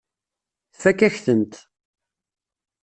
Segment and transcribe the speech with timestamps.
[0.73, 1.53] Tfakk-ak-tent.